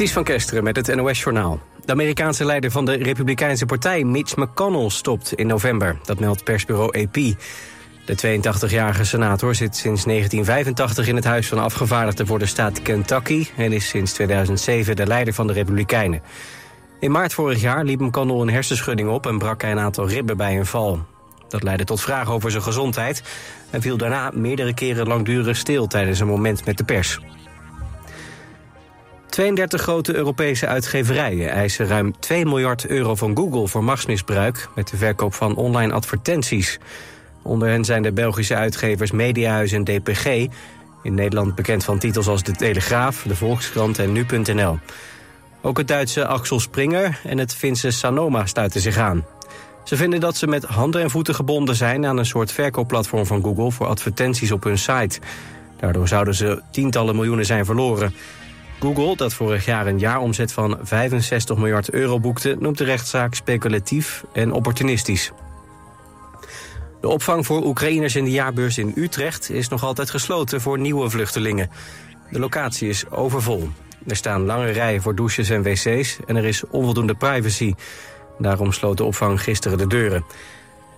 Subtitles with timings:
[0.00, 1.60] Ties van Kesteren met het NOS-journaal.
[1.84, 5.98] De Amerikaanse leider van de Republikeinse Partij, Mitch McConnell, stopt in november.
[6.04, 7.14] Dat meldt persbureau AP.
[8.04, 13.46] De 82-jarige senator zit sinds 1985 in het Huis van Afgevaardigden voor de staat Kentucky...
[13.56, 16.22] en is sinds 2007 de leider van de Republikeinen.
[17.00, 19.26] In maart vorig jaar liep McConnell een hersenschudding op...
[19.26, 21.06] en brak hij een aantal ribben bij een val.
[21.48, 23.22] Dat leidde tot vragen over zijn gezondheid...
[23.70, 27.20] en viel daarna meerdere keren langdurig stil tijdens een moment met de pers.
[29.30, 34.96] 32 grote Europese uitgeverijen eisen ruim 2 miljard euro van Google voor machtsmisbruik met de
[34.96, 36.78] verkoop van online advertenties.
[37.42, 40.24] Onder hen zijn de Belgische uitgevers Mediahuis en DPG,
[41.02, 44.78] in Nederland bekend van titels als De Telegraaf, De Volkskrant en Nu.nl.
[45.62, 49.24] Ook het Duitse Axel Springer en het Finse Sanoma stuiten zich aan.
[49.84, 53.42] Ze vinden dat ze met handen en voeten gebonden zijn aan een soort verkoopplatform van
[53.42, 55.20] Google voor advertenties op hun site.
[55.80, 58.14] Daardoor zouden ze tientallen miljoenen zijn verloren.
[58.80, 62.56] Google, dat vorig jaar een jaaromzet van 65 miljard euro boekte...
[62.58, 65.32] noemt de rechtszaak speculatief en opportunistisch.
[67.00, 69.50] De opvang voor Oekraïners in de jaarbeurs in Utrecht...
[69.50, 71.70] is nog altijd gesloten voor nieuwe vluchtelingen.
[72.30, 73.68] De locatie is overvol.
[74.06, 76.18] Er staan lange rijen voor douches en wc's...
[76.26, 77.74] en er is onvoldoende privacy.
[78.38, 80.24] Daarom sloot de opvang gisteren de deuren.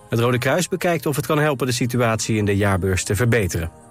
[0.09, 3.82] Het Rode Kruis bekijkt of het kan helpen de situatie in de jaarbeurs te verbeteren.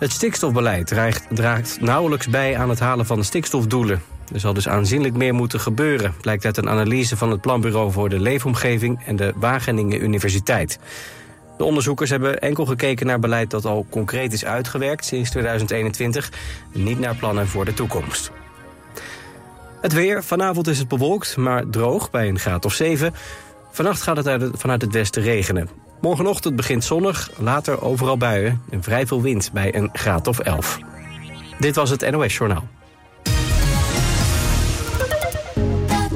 [0.00, 0.86] Het stikstofbeleid
[1.30, 4.02] draagt, nauwelijks bij aan het halen van de stikstofdoelen.
[4.32, 8.08] Er zal dus aanzienlijk meer moeten gebeuren, blijkt uit een analyse van het Planbureau voor
[8.08, 10.78] de Leefomgeving en de Wageningen Universiteit.
[11.56, 16.32] De onderzoekers hebben enkel gekeken naar beleid dat al concreet is uitgewerkt sinds 2021,
[16.72, 18.30] niet naar plannen voor de toekomst.
[19.80, 23.14] Het weer, vanavond is het bewolkt, maar droog bij een graad of 7.
[23.70, 25.89] Vannacht gaat het vanuit het westen regenen.
[26.00, 30.78] Morgenochtend begint zonnig, later overal buien en vrij veel wind bij een graad of 11.
[31.58, 32.68] Dit was het NOS Journaal.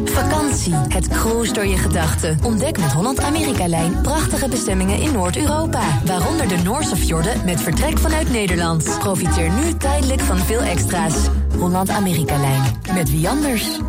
[0.05, 2.39] Vakantie, het cruise door je gedachten.
[2.43, 6.01] Ontdek met Holland-Amerika-lijn prachtige bestemmingen in Noord-Europa.
[6.05, 8.97] Waaronder de Noorse fjorden met vertrek vanuit Nederland.
[8.99, 11.15] Profiteer nu tijdelijk van veel extra's.
[11.59, 12.63] Holland-Amerika-lijn,
[12.95, 13.81] met wie anders?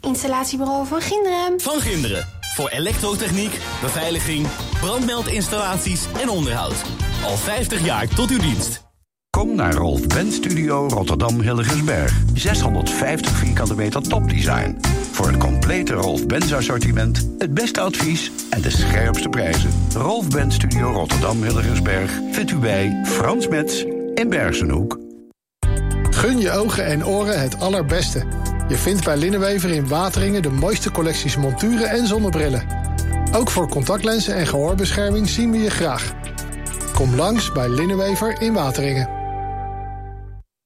[0.00, 1.60] Installatiebureau van Ginderen.
[1.60, 2.39] Van Ginderen.
[2.60, 4.46] Voor elektrotechniek, beveiliging,
[4.80, 6.82] brandmeldinstallaties en onderhoud.
[7.24, 8.82] Al 50 jaar tot uw dienst.
[9.30, 12.22] Kom naar Rolf Benz Studio Rotterdam Hilligensberg.
[12.34, 14.78] 650 vierkante meter topdesign.
[15.10, 19.70] Voor het complete Rolf Benz assortiment, het beste advies en de scherpste prijzen.
[19.94, 23.84] Rolf Benz Studio Rotterdam Hilligensberg vindt u bij Frans Metz
[24.14, 25.09] in Bergenhoek.
[26.20, 28.24] Gun je ogen en oren het allerbeste.
[28.68, 32.66] Je vindt bij Linnenwever in Wateringen de mooiste collecties monturen en zonnebrillen.
[33.32, 36.12] Ook voor contactlenzen en gehoorbescherming zien we je graag.
[36.94, 39.08] Kom langs bij Linnenwever in Wateringen.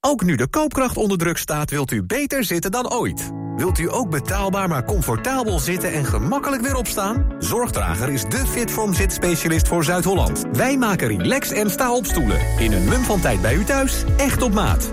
[0.00, 3.30] Ook nu de koopkracht onder druk staat, wilt u beter zitten dan ooit.
[3.56, 7.26] Wilt u ook betaalbaar maar comfortabel zitten en gemakkelijk weer opstaan?
[7.38, 10.44] Zorgdrager is de Fitform zitspecialist voor Zuid-Holland.
[10.52, 12.40] Wij maken relax en sta-opstoelen.
[12.58, 14.92] In een mum van tijd bij u thuis, echt op maat.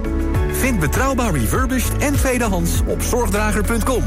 [0.61, 4.03] Vind betrouwbaar refurbished en tweedehands op zorgdrager.com.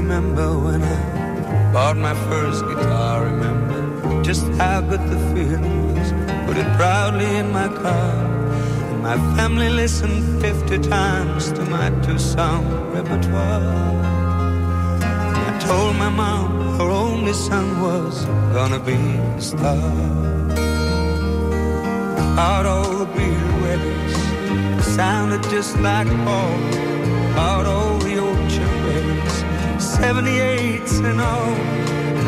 [0.00, 3.24] remember when I bought my first guitar.
[3.24, 6.08] Remember just how good the feeling was.
[6.46, 8.14] Put it proudly in my car.
[8.90, 12.62] And my family listened 50 times to my two-song
[12.96, 13.62] repertoire.
[15.36, 18.14] And I told my mom her only son was
[18.56, 19.00] gonna be
[19.38, 19.92] a star.
[22.48, 24.14] Out all the beer weddings
[24.96, 26.56] sounded just like Paul.
[27.48, 27.85] Out all
[30.00, 31.54] 78s and all.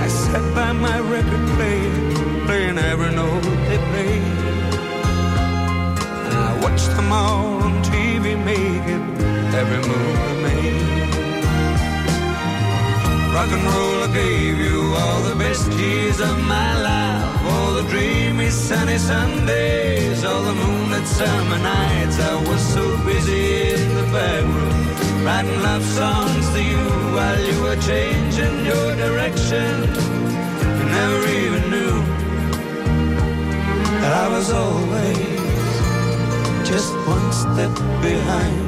[0.05, 1.93] I sat by my record player,
[2.47, 4.39] playing every note they played.
[6.27, 9.05] And I watched them all on TV making
[9.61, 10.99] every move they made.
[13.35, 17.45] Rock and roll I gave you all the best years of my life.
[17.53, 22.19] All the dreamy sunny Sundays, all the moonlit summer nights.
[22.19, 24.81] I was so busy in the back room,
[25.29, 26.85] writing love songs to you
[27.15, 29.73] while you were changing your direction.
[30.77, 31.97] You never even knew
[34.01, 35.81] that I was always
[36.71, 38.68] just one step behind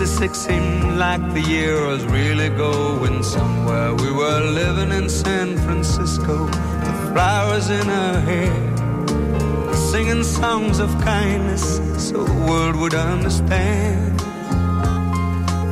[0.00, 3.92] 76 seemed like the year was really going somewhere.
[3.94, 11.76] We were living in San Francisco with flowers in our hair, singing songs of kindness
[11.98, 14.18] so the world would understand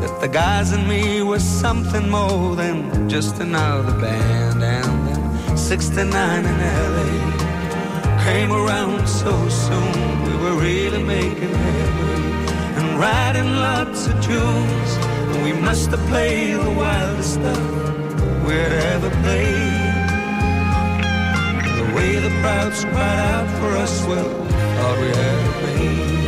[0.02, 4.62] that the guys and me were something more than just another band.
[4.62, 6.58] And then 69 in
[6.92, 12.27] LA came around so soon, we were really making and
[12.99, 14.91] writing lots of tunes.
[15.31, 17.65] And we must have played the wildest stuff
[18.45, 20.06] we'd ever played.
[21.79, 24.31] The way the crowds cried out for us, well,
[24.77, 26.19] thought we had it made.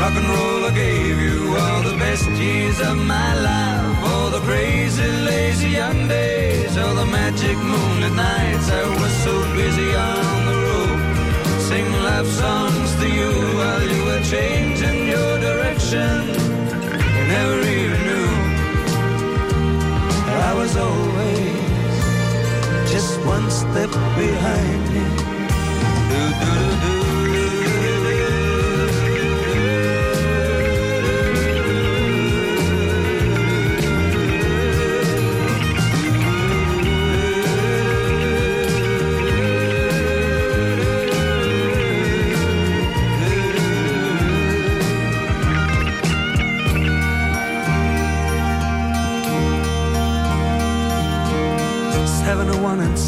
[0.00, 4.04] Rock and roll, I gave you all the best years of my life.
[4.10, 8.68] All the crazy, lazy young days, all the magic moonlit nights.
[8.68, 10.41] I was so busy on
[11.72, 16.18] singing love songs to you while you were changing your direction.
[17.16, 18.30] You never even knew
[20.26, 22.02] that I was always
[22.92, 23.90] just one step
[24.22, 25.08] behind you.
[26.10, 26.91] Do, do, do.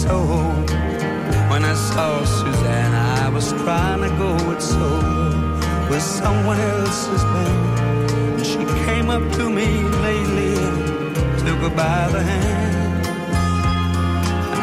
[0.05, 0.43] Soho.
[1.51, 8.11] When I saw Suzanne, I was trying to go it solo with someone else's band.
[8.37, 9.69] And she came up to me
[10.07, 13.07] lately and took her by the hand.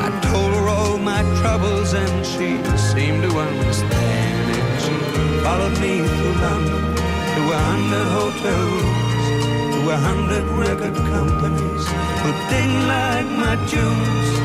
[0.05, 2.49] I told her all my troubles and she
[2.91, 4.45] seemed to understand.
[4.57, 4.95] And she
[5.43, 6.83] followed me through London
[7.33, 9.01] to a hundred hotels
[9.91, 11.85] a hundred record companies
[12.21, 14.40] who didn't like my tunes.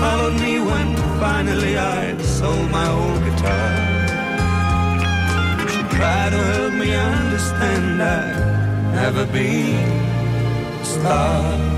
[0.00, 3.70] Followed me when finally I sold my old guitar.
[5.68, 9.74] She tried to help me understand I'd never be
[10.80, 11.69] a star.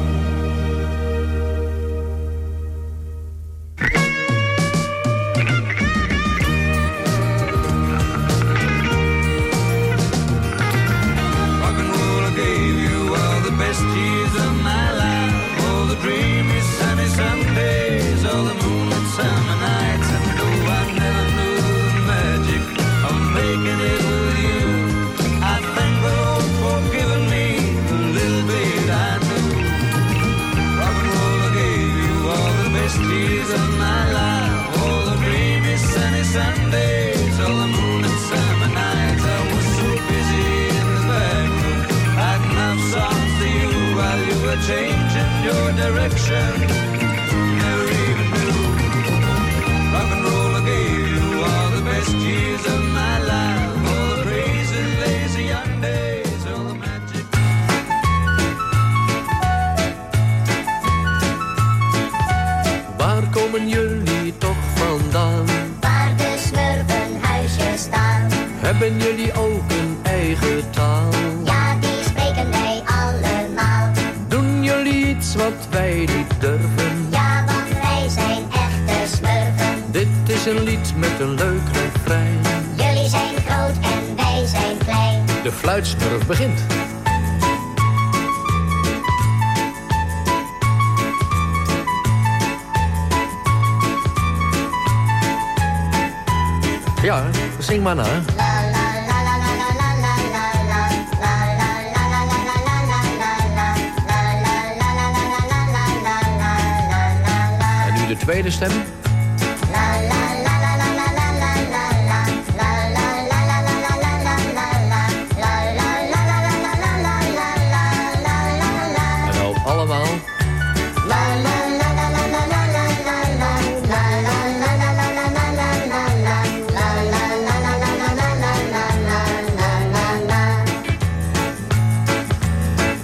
[119.63, 120.07] En nou allemaal.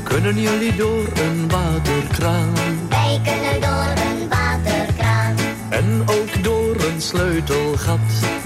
[0.03, 2.53] Kunnen jullie door een waterkraan?
[2.89, 5.35] Wij kunnen door een waterkraan.
[5.69, 7.99] En ook door een sleutelgat.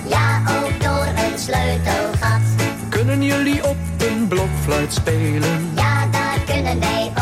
[0.09, 2.41] Ja, ook door een sleutelgat.
[2.89, 5.71] Kunnen jullie op een blokfluit spelen?
[5.75, 7.22] Ja, daar kunnen wij ook op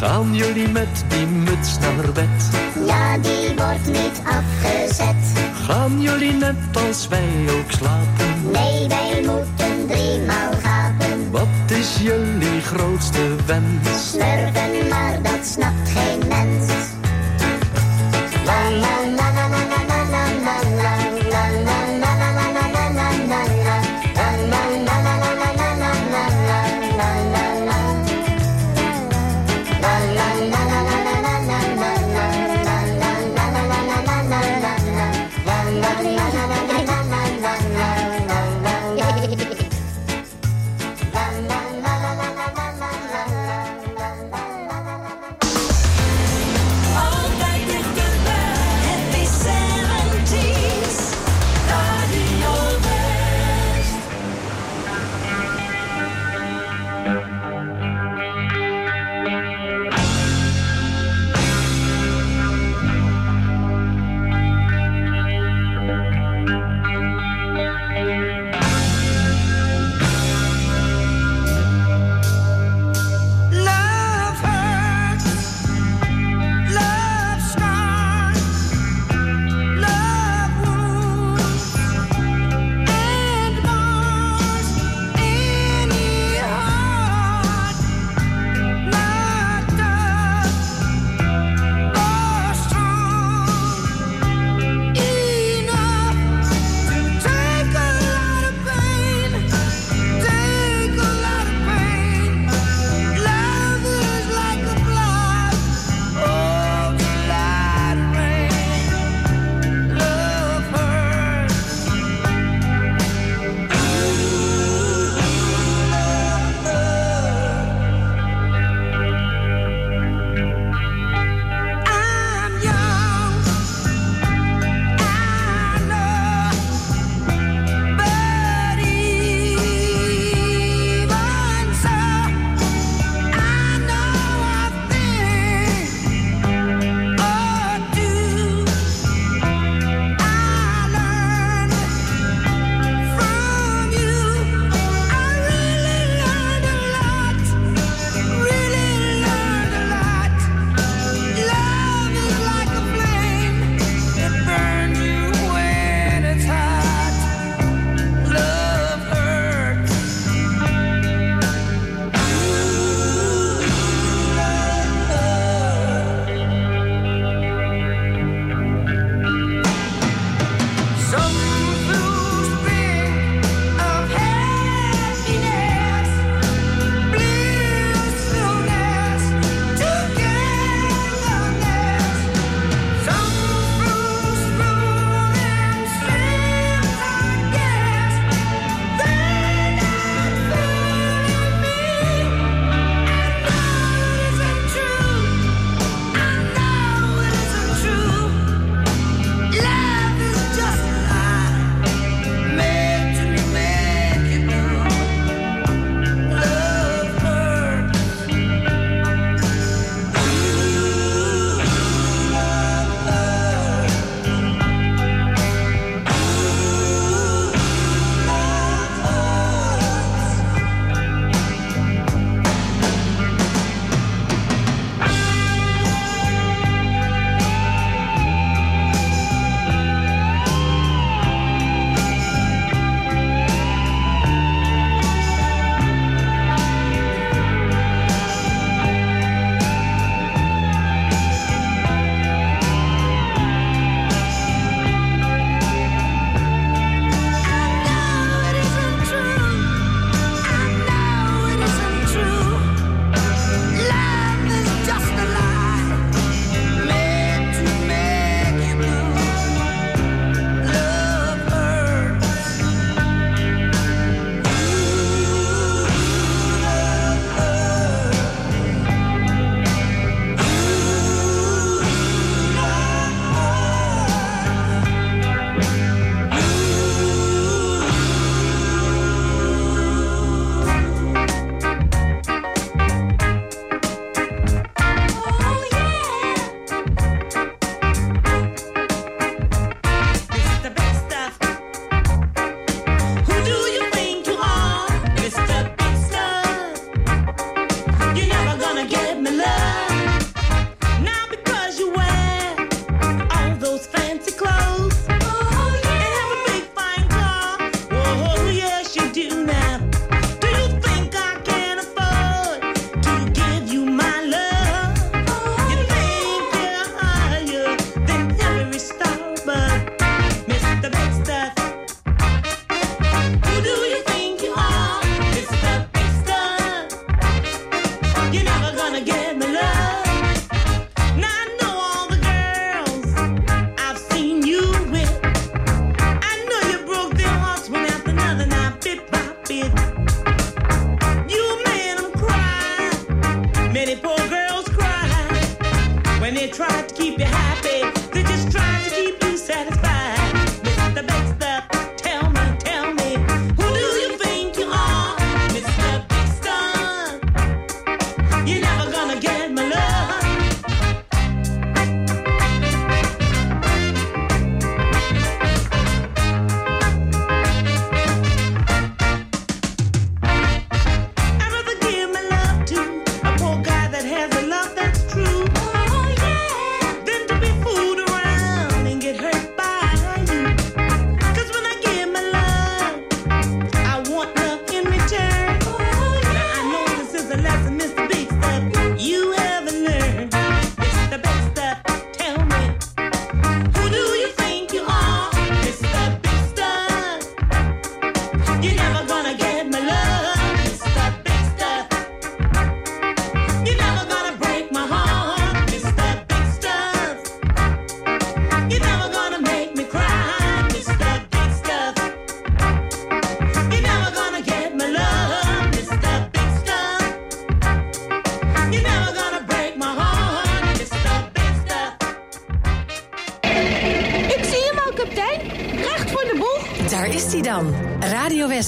[0.00, 2.50] Gaan jullie met die muts naar bed?
[2.86, 5.44] Ja, die wordt niet afgezet.
[5.66, 8.50] Gaan jullie net als wij ook slapen?
[8.52, 11.30] Nee, wij moeten driemaal gapen.
[11.30, 14.10] Wat is jullie grootste wens?
[14.10, 16.29] Slurven, maar dat snapt geen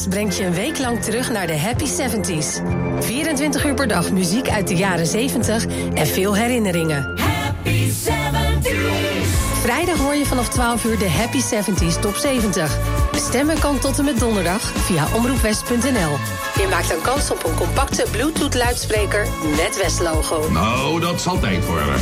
[0.09, 2.63] Brengt je een week lang terug naar de Happy 70s.
[3.01, 7.21] 24 uur per dag muziek uit de jaren 70 en veel herinneringen.
[7.21, 9.03] Happy 70s.
[9.61, 12.79] Vrijdag hoor je vanaf 12 uur de Happy 70s Top 70.
[13.13, 16.17] Stemmen kan tot en met donderdag via omroepwest.nl.
[16.61, 20.51] Je maakt dan kans op een compacte Bluetooth-luidspreker met West-logo.
[20.51, 21.95] Nou, dat zal tijd worden.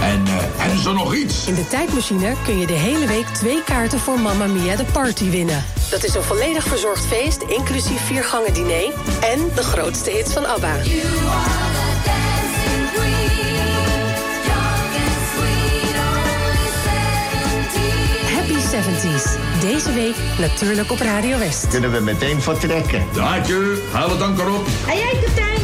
[0.00, 1.46] En, eh, en is er nog iets?
[1.46, 5.30] In de tijdmachine kun je de hele week twee kaarten voor Mamma Mia de Party
[5.30, 5.64] winnen.
[5.90, 8.92] Dat is een volledig verzorgd feest, inclusief vier gangen diner...
[9.20, 10.76] en de grootste hits van ABBA.
[18.34, 19.60] Happy 70s.
[19.60, 21.68] Deze week natuurlijk op Radio West.
[21.68, 23.06] Kunnen we meteen vertrekken?
[23.12, 24.66] Daadje, haal het anker op.
[24.88, 25.55] En jij, kapitein?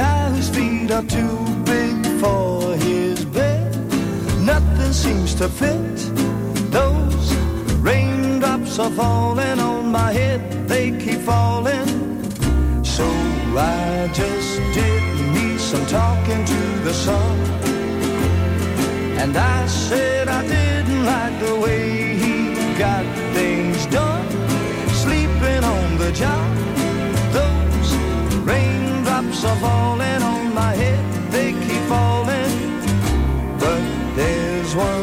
[0.00, 1.38] Guy whose feet are too
[1.72, 3.70] big for his bed,
[4.52, 5.96] nothing seems to fit.
[6.78, 7.26] Those
[7.88, 10.40] raindrops are falling on my head,
[10.72, 11.88] they keep falling.
[12.96, 13.06] So
[13.54, 15.02] I just did
[15.34, 17.36] me some talking to the sun.
[19.22, 21.84] And I said I didn't like the way
[22.22, 22.34] he
[22.84, 23.04] got
[23.36, 24.26] things done.
[25.04, 26.59] Sleeping on the job.
[29.42, 31.32] Are falling on my head.
[31.32, 32.52] They keep falling.
[33.58, 33.80] But
[34.14, 34.99] there's one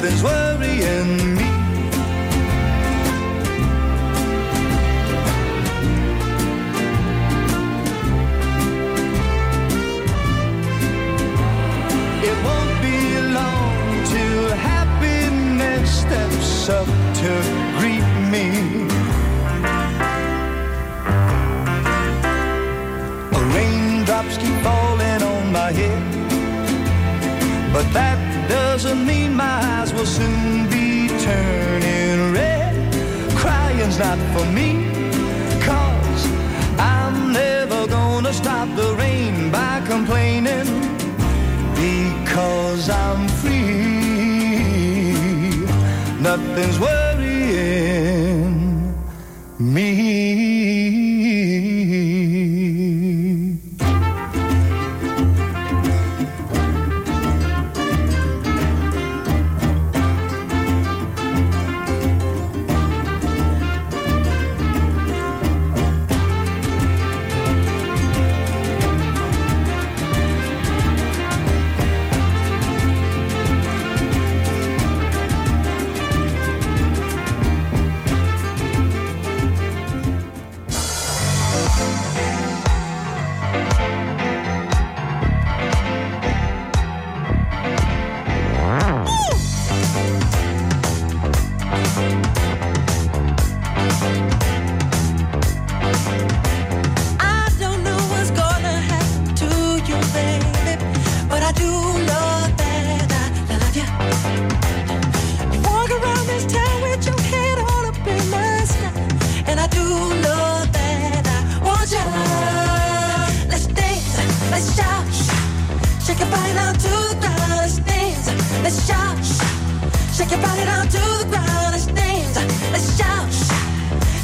[0.00, 1.48] Nothing's worrying me.
[12.28, 12.98] It won't be
[13.38, 17.30] long till happiness steps up to
[17.78, 18.46] greet me.
[23.52, 26.02] Raindrops keep falling on my head,
[27.72, 29.17] but that doesn't mean
[29.98, 32.94] will soon be turning red.
[33.34, 34.70] Crying's not for me,
[35.60, 36.22] cause
[36.78, 40.68] I'm never gonna stop the rain by complaining
[41.74, 44.68] because I'm free.
[46.20, 46.78] Nothing's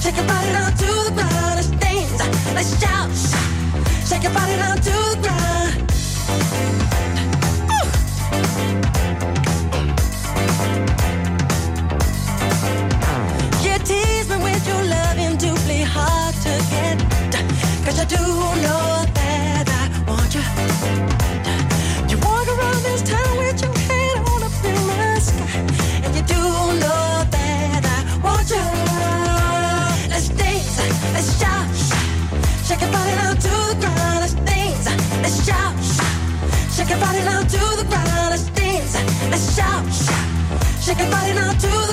[0.05, 1.55] Shake your body down to the ground.
[1.57, 2.21] Let's dance.
[2.55, 3.11] Let's shout.
[4.07, 5.81] Shake your body down to the ground.
[13.65, 17.01] You tease me with your loving doubly hard to get.
[17.87, 18.19] Cause I do
[18.61, 19.04] know
[40.85, 41.84] Shake your body now to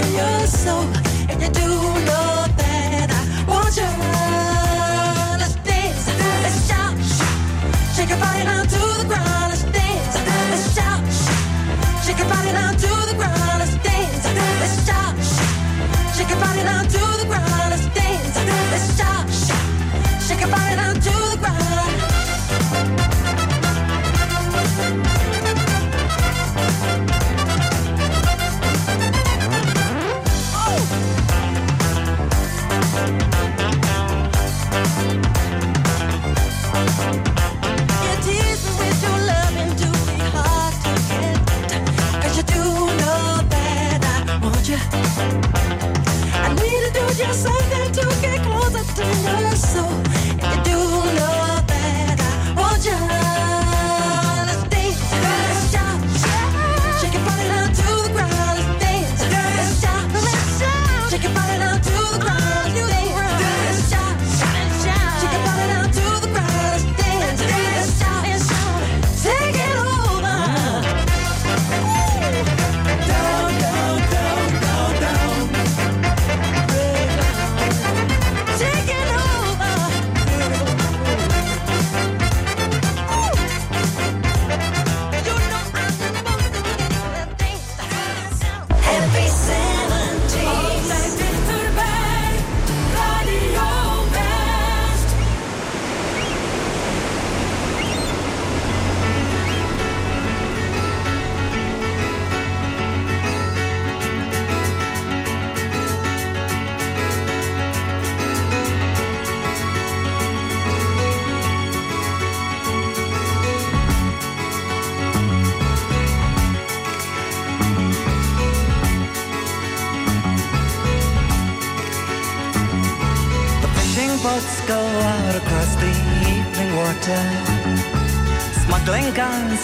[0.00, 0.86] to your soul.
[1.28, 2.01] And you do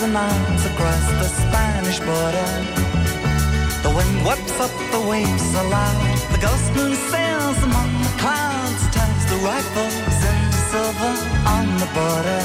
[0.00, 2.50] and across the Spanish border.
[3.82, 6.18] The wind whips up the waves aloud.
[6.30, 11.14] The ghost moon sails among the clouds, turns the rifles in silver
[11.46, 12.42] on the border.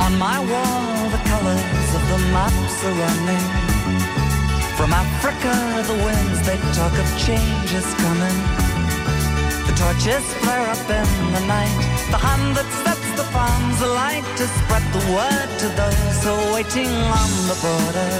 [0.00, 3.63] On my wall, the colors of the maps are running.
[4.84, 5.48] From Africa,
[5.88, 8.38] the winds they talk of change is coming.
[9.64, 11.80] The torches flare up in the night.
[12.12, 16.52] The hand that sets the farms alight to spread the word to those who are
[16.52, 18.12] waiting on the border.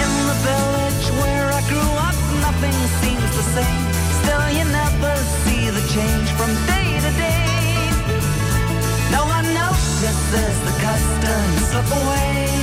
[0.00, 3.84] In the village where I grew up, nothing seems the same.
[4.24, 5.12] Still, you never
[5.44, 7.92] see the change from day to day.
[9.12, 12.61] No one notices the customs slip away.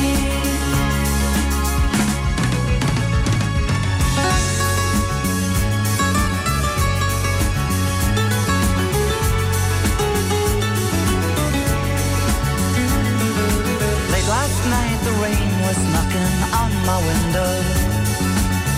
[15.69, 17.51] Was knocking on my window.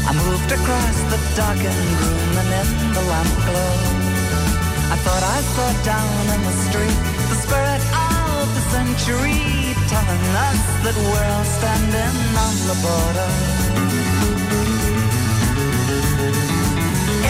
[0.10, 3.76] I moved across the darkened room and in the lamp glow.
[4.92, 7.00] I thought I saw down in the street
[7.32, 9.40] the spirit of the century
[9.88, 13.32] telling us that we're all standing on the border.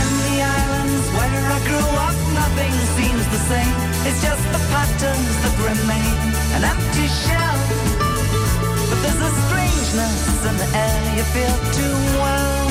[0.01, 3.75] In the islands where I grew up, nothing seems the same.
[4.09, 6.17] It's just the patterns that remain,
[6.57, 8.00] an empty shell.
[9.01, 12.67] There's a strangeness in the air you feel too well.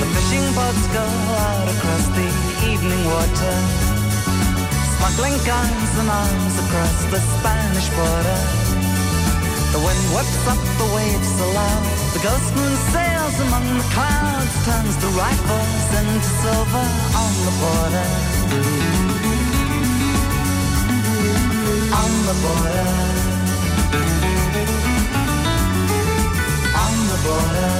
[0.00, 2.28] The fishing boats go out across the
[2.72, 3.56] evening water,
[4.96, 8.40] smuggling guns and arms across the Spanish border.
[9.72, 11.95] The wind whips up the waves aloud.
[12.16, 16.88] The ghost moon sails among the clouds, turns the rifles into silver
[17.22, 18.08] on the border.
[22.00, 22.88] On the border.
[26.84, 27.72] On the border.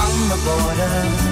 [0.00, 1.25] On the border.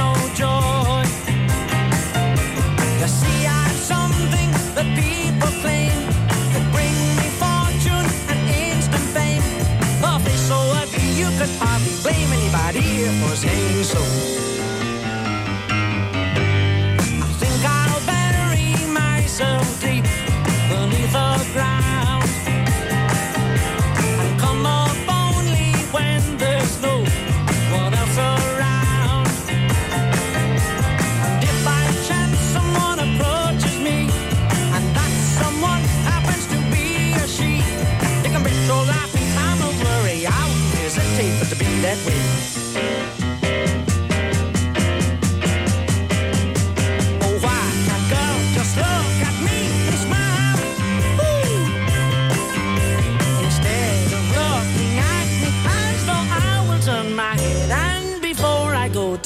[0.00, 1.02] No joy.
[3.00, 5.98] You see, I'm something that people claim
[6.74, 9.42] bring me fortune and instant fame.
[10.48, 12.86] So ugly, you could hardly blame anybody
[13.20, 14.47] for saying so.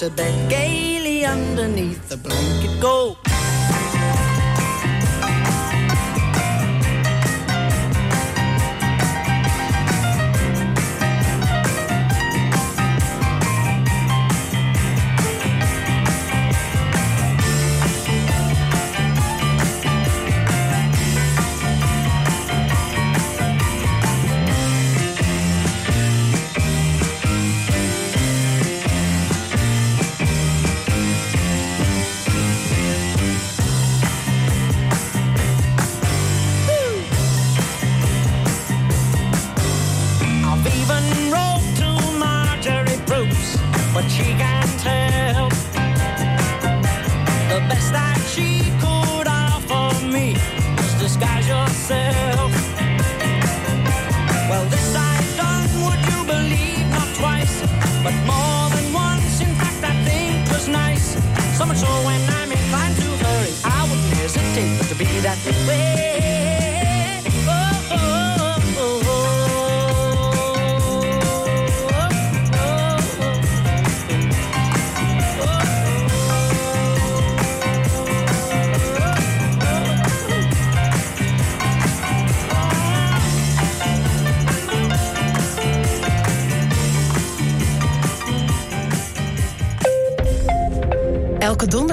[0.03, 3.22] To bed, gaily underneath the blanket go.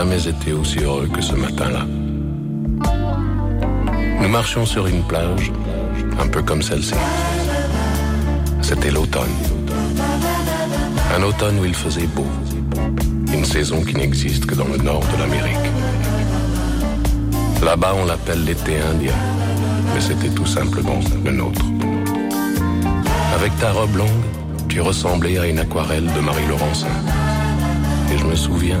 [0.00, 1.84] Jamais été aussi heureux que ce matin-là.
[4.22, 5.52] Nous marchions sur une plage,
[6.18, 6.94] un peu comme celle-ci.
[8.62, 9.36] C'était l'automne.
[11.14, 12.26] Un automne où il faisait beau.
[13.30, 15.68] Une saison qui n'existe que dans le nord de l'Amérique.
[17.62, 19.20] Là-bas, on l'appelle l'été indien,
[19.92, 21.66] mais c'était tout simplement le nôtre.
[23.34, 24.24] Avec ta robe longue,
[24.66, 26.96] tu ressemblais à une aquarelle de Marie-Laurencin.
[28.10, 28.80] Et je me souviens,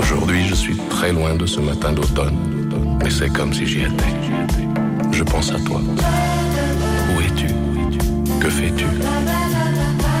[0.00, 2.36] Aujourd'hui, je suis très loin de ce matin d'automne,
[3.02, 4.12] mais c'est comme si j'y étais.
[5.12, 5.80] Je pense à toi.
[5.80, 7.48] Où es-tu?
[8.40, 8.86] Que fais-tu?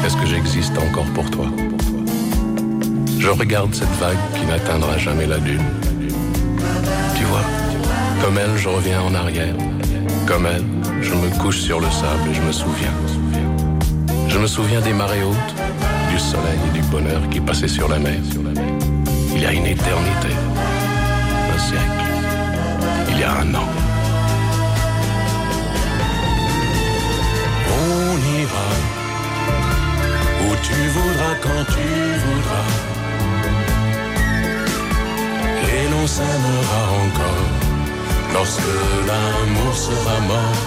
[0.04, 1.46] Est-ce que j'existe encore pour toi?
[3.18, 5.64] Je regarde cette vague qui n'atteindra jamais la dune.
[7.16, 7.44] Tu vois,
[8.22, 9.54] comme elle, je reviens en arrière
[10.28, 10.64] comme elle,
[11.00, 12.92] je me couche sur le sable et je me souviens.
[14.28, 15.54] Je me souviens des marées hautes,
[16.10, 18.20] du soleil et du bonheur qui passaient sur la mer.
[19.34, 20.32] Il y a une éternité,
[21.54, 22.10] un siècle,
[23.08, 23.68] il y a un an.
[27.80, 28.68] On ira
[30.44, 31.88] où tu voudras quand tu
[32.24, 32.68] voudras.
[35.72, 37.57] Et l'on s'aimera encore
[38.32, 38.72] lorsque
[39.08, 40.62] l'amour sera mort.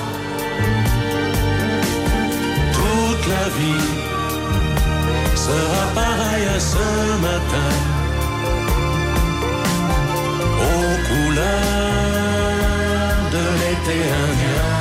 [2.74, 3.90] Toute la vie
[5.36, 6.88] sera pareille à ce
[7.28, 7.72] matin.
[10.70, 11.52] Aux couleurs
[13.36, 14.81] de l'été indien.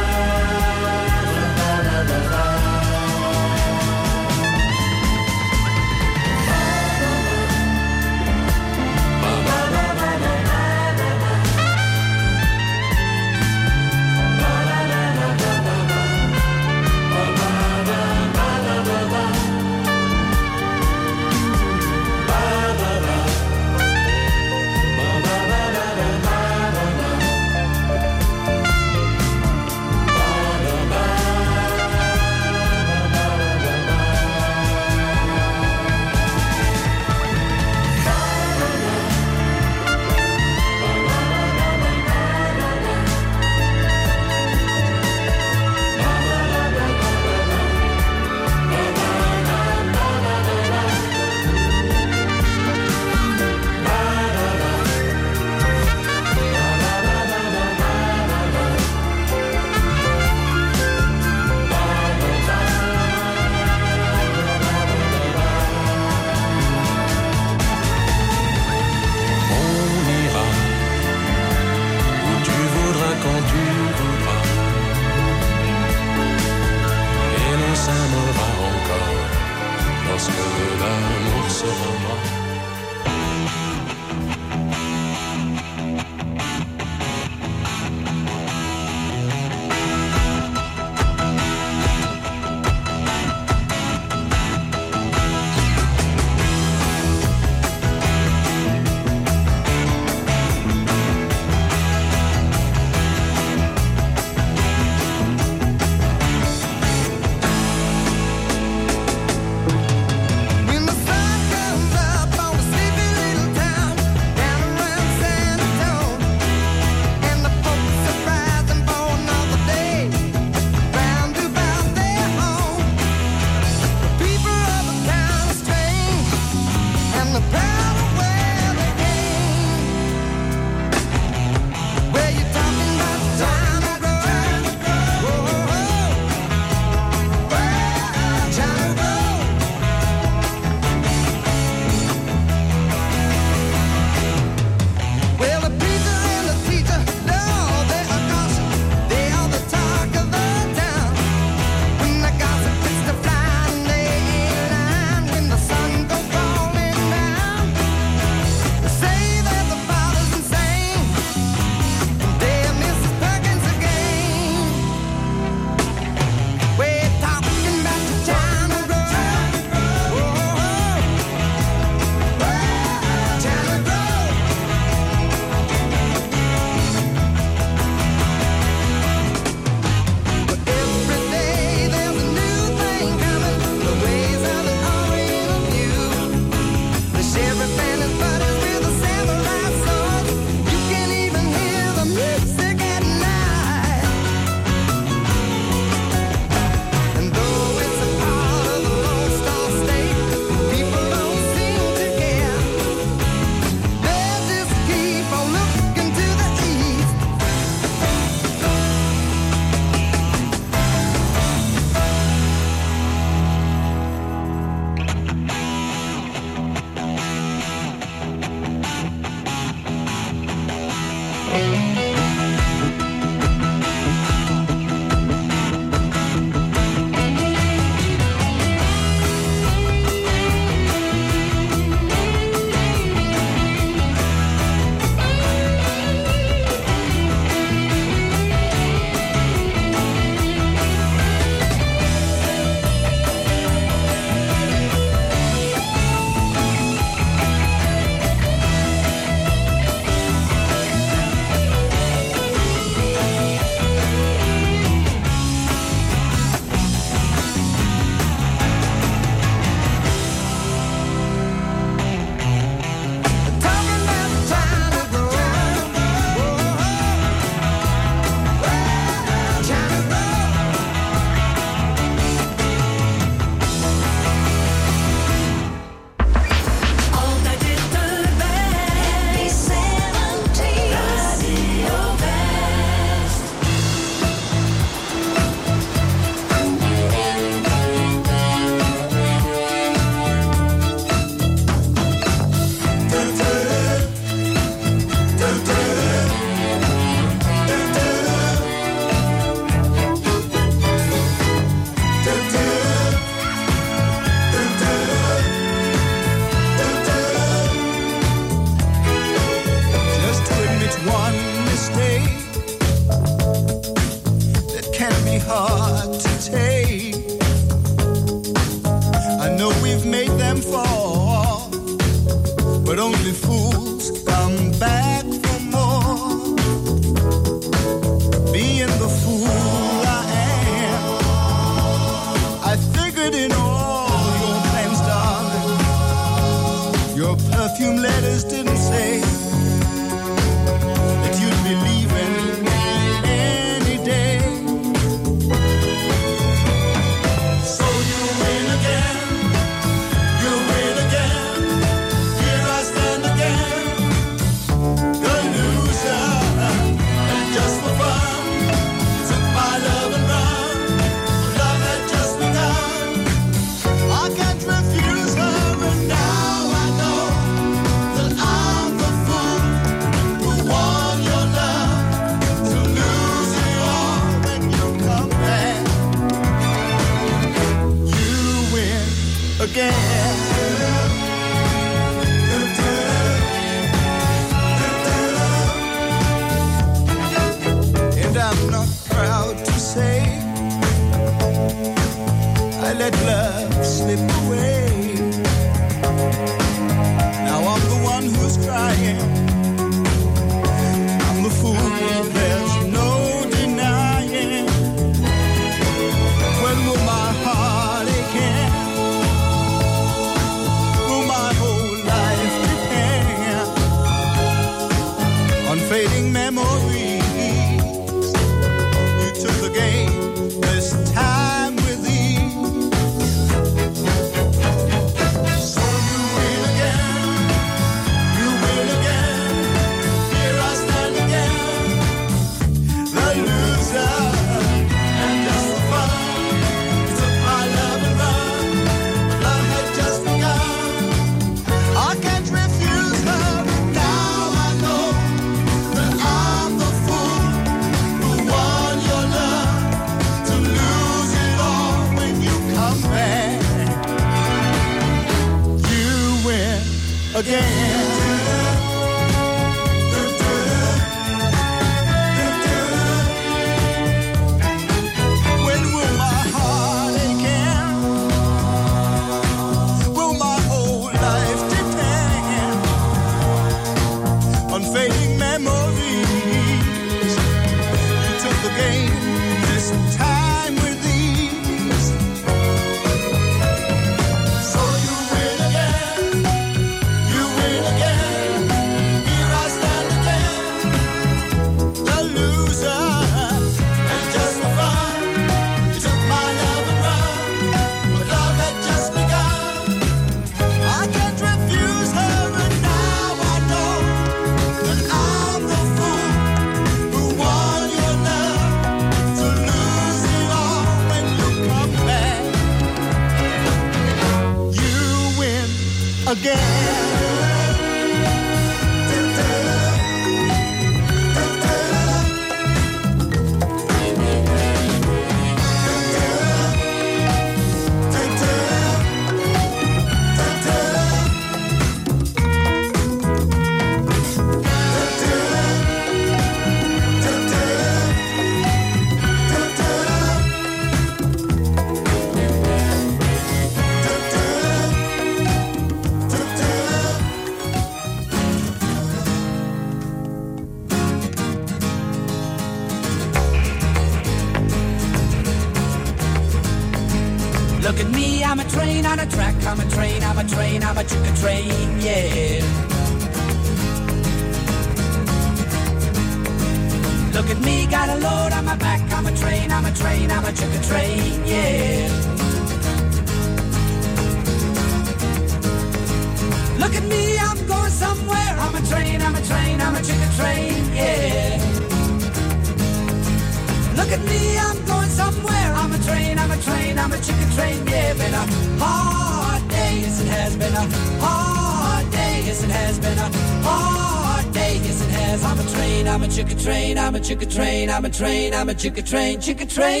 [598.18, 600.00] train, I'm a chicka train, chicka train,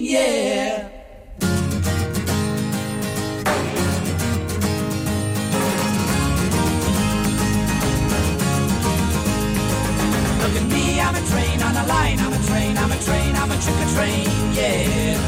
[0.00, 0.88] yeah.
[10.40, 13.36] Look at me, I'm a train on a line, I'm a train, I'm a train,
[13.36, 15.18] I'm a chicka train, yeah.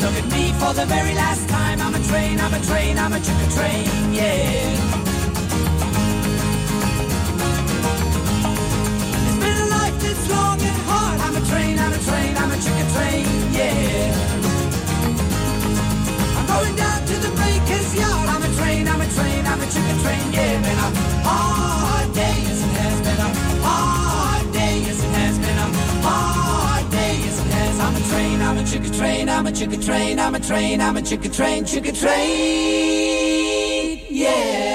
[0.00, 3.12] Look at me for the very last time, I'm a train, I'm a train, I'm
[3.12, 4.89] a chicka train, yeah.
[10.22, 11.16] It's and hard.
[11.20, 13.24] I'm a train, I'm a train, I'm a chicken train,
[13.56, 14.12] yeah.
[16.36, 18.28] I'm going down to the baker's yard.
[18.28, 20.60] I'm a train, I'm a train, I'm a chicken train, yeah.
[20.60, 20.90] Been a
[21.24, 23.30] hard day, yes it has been a
[23.64, 25.68] hard day, yes it has been a
[26.04, 27.80] hard day, yes it has.
[27.80, 30.96] I'm a train, I'm a chicken train, I'm a chicken train, I'm a train, I'm
[30.98, 32.18] a chicken train, chicken train,
[34.10, 34.69] yeah.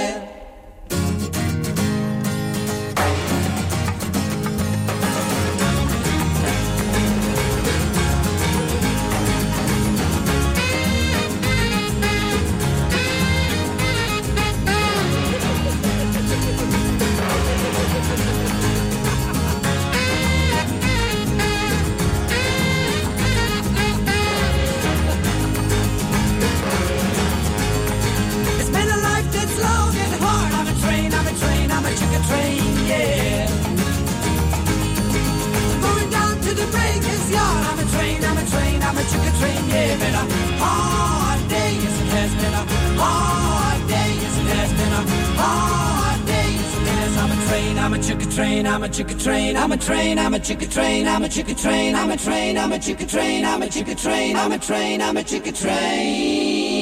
[50.45, 53.67] chicken train, I'm a chicken train, I'm a train, I'm a chicken train, I'm a
[53.67, 56.74] chicken train, I'm a train, I'm a chicken train.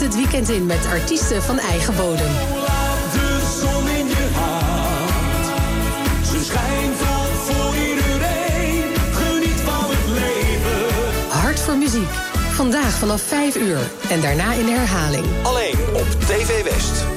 [0.00, 2.30] het weekend in met artiesten van eigen bodem.
[11.28, 12.10] Hart voor muziek.
[12.50, 15.26] Vandaag vanaf 5 uur en daarna in herhaling.
[15.42, 17.09] Alleen op TV West.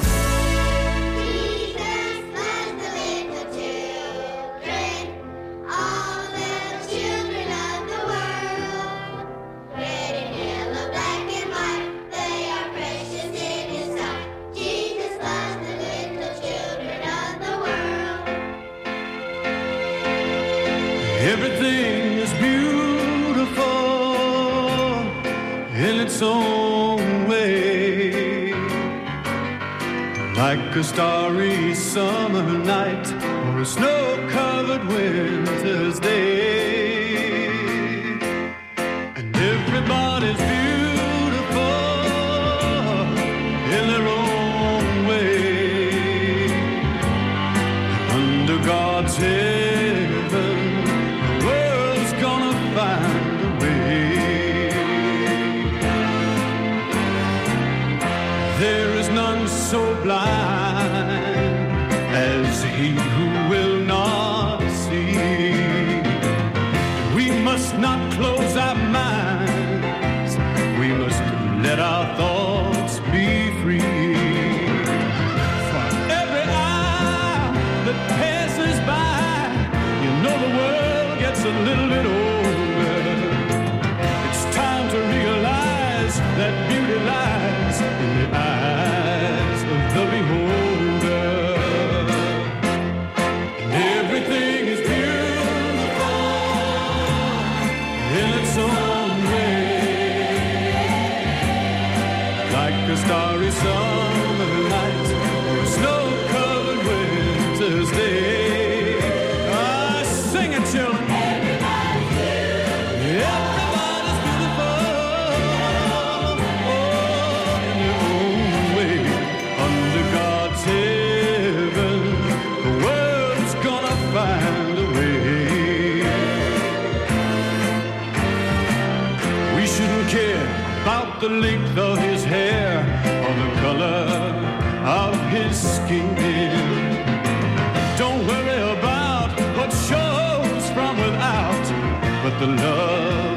[142.46, 143.33] the love.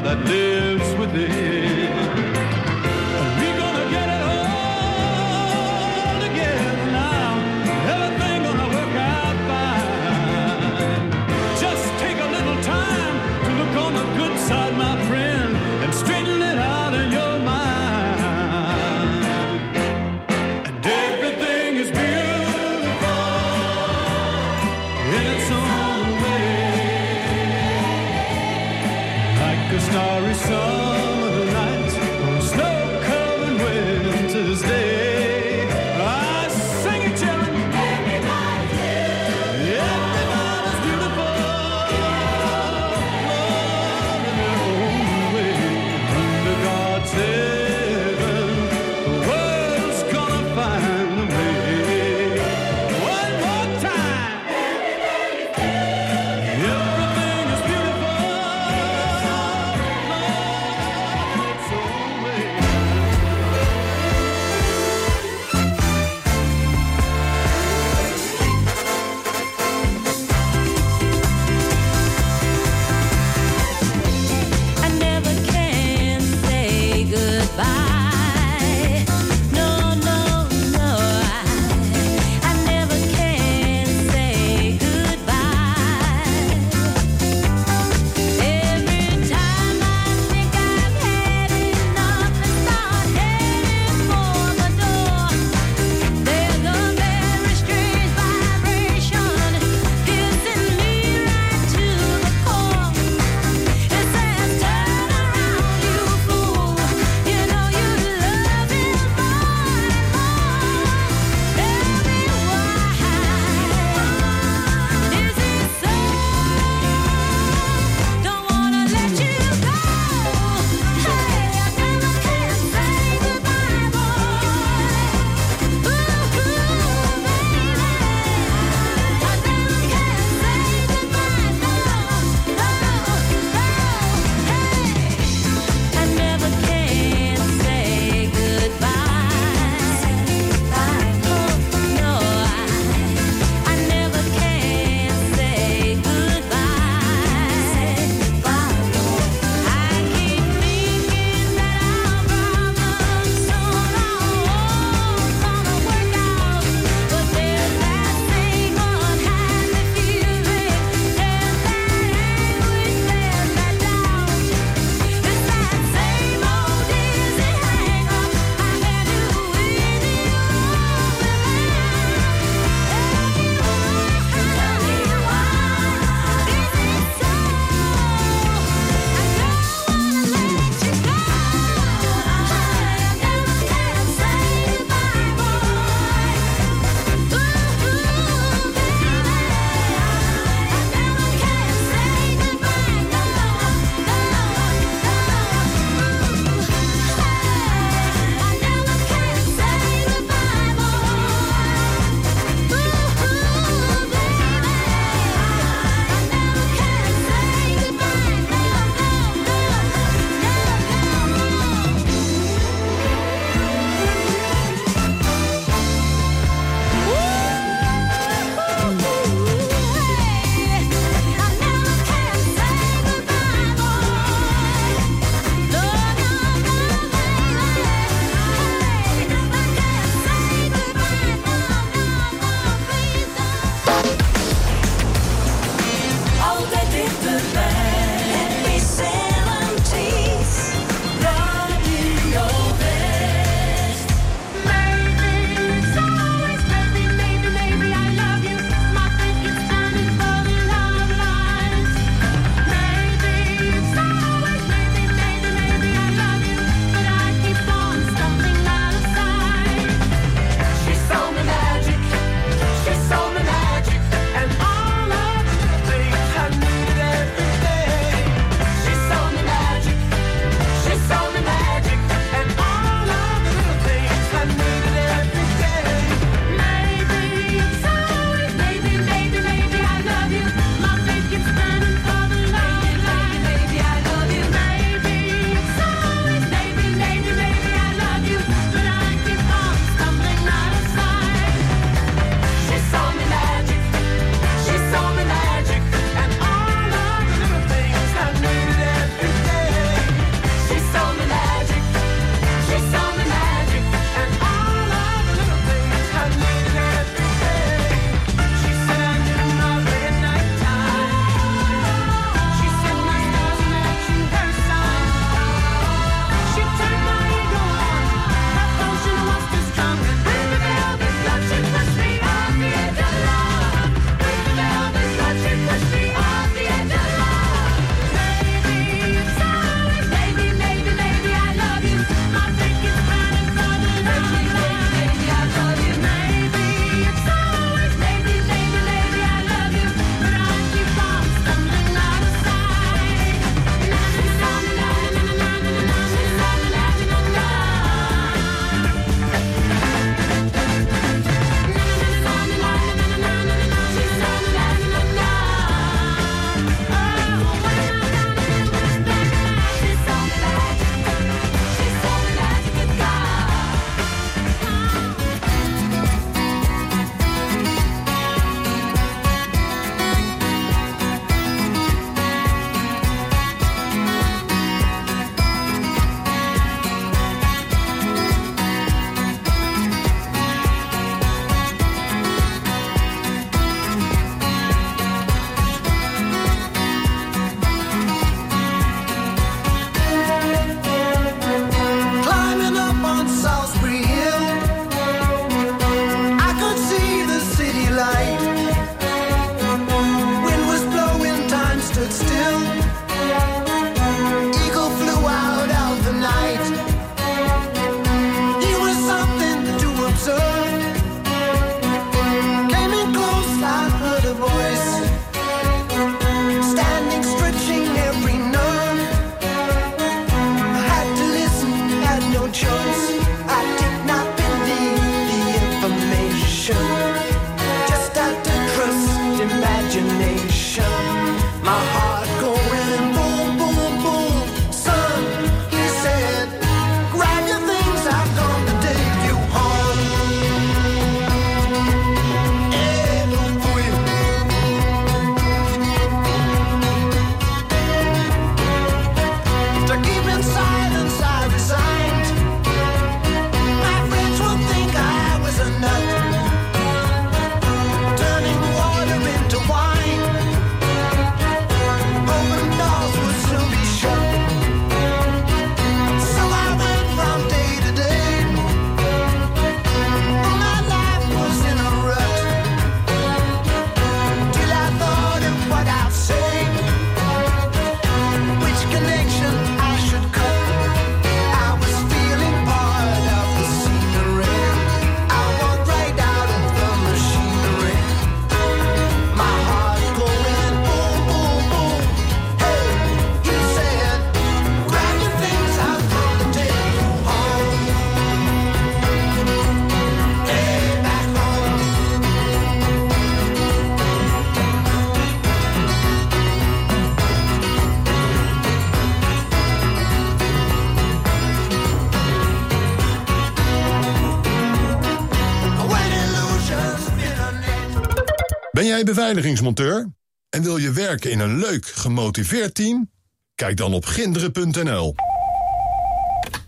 [519.27, 520.13] Beveiligingsmonteur
[520.49, 523.11] en wil je werken in een leuk, gemotiveerd team?
[523.55, 525.15] Kijk dan op ginderen.nl.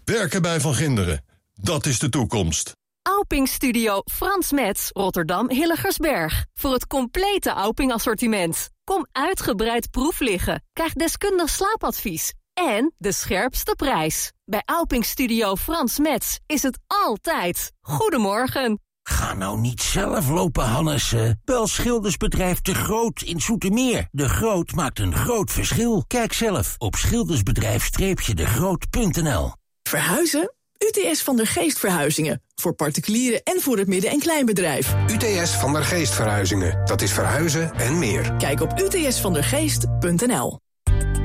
[0.05, 2.71] Werken bij Van Ginderen, dat is de toekomst.
[3.01, 6.45] Auping Studio Frans Metz, Rotterdam Hilligersberg.
[6.53, 8.69] Voor het complete Auping assortiment.
[8.83, 10.63] Kom uitgebreid proef liggen.
[10.73, 12.33] Krijg deskundig slaapadvies.
[12.53, 14.31] En de scherpste prijs.
[14.45, 17.71] Bij Auping Studio Frans Metz is het altijd.
[17.81, 18.79] Goedemorgen.
[19.09, 21.41] Ga nou niet zelf lopen, Hannessen.
[21.45, 24.07] Bel schildersbedrijf De Groot in Zoetermeer.
[24.11, 26.03] De Groot maakt een groot verschil.
[26.07, 29.51] Kijk zelf op schildersbedrijf-degroot.nl
[29.83, 30.53] Verhuizen?
[30.77, 32.41] UTS van der Geest Verhuizingen.
[32.55, 34.95] Voor particulieren en voor het midden- en kleinbedrijf.
[35.07, 36.81] UTS van der Geest Verhuizingen.
[36.85, 38.33] Dat is verhuizen en meer.
[38.37, 40.59] Kijk op utsvandergeest.nl.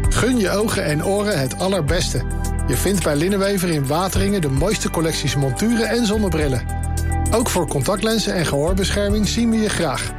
[0.09, 2.23] Gun je ogen en oren het allerbeste.
[2.67, 6.93] Je vindt bij Linnenwever in Wateringen de mooiste collecties monturen en zonnebrillen.
[7.31, 10.13] Ook voor contactlenzen en gehoorbescherming zien we je graag.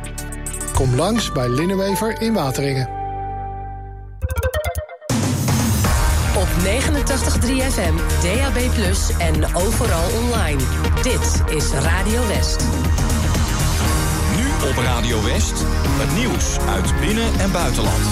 [0.74, 2.90] Kom langs bij Linnenwever in Wateringen.
[6.38, 8.58] Op 89.3 FM, DAB+,
[9.20, 10.62] en overal online.
[11.02, 12.66] Dit is Radio West.
[14.36, 15.54] Nu op Radio West,
[15.88, 18.04] het nieuws uit binnen- en buitenland.